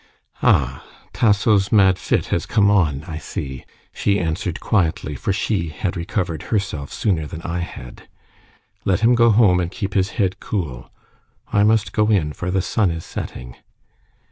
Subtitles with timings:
[0.41, 5.95] "Ah, Tasso's mad fit has come on, I see," she answered quietly, for she had
[5.95, 8.09] recovered herself sooner than I had.
[8.83, 10.89] "Let him go home and keep his head cool.
[11.53, 13.57] I must go in, for the sun is setting."